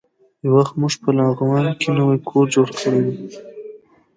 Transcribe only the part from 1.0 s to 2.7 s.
لغمان کې نوی کور جوړ